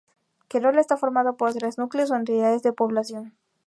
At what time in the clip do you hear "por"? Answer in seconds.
1.39-1.49